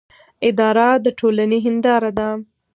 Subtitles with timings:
[0.49, 2.29] اداره د ټولنې هنداره ده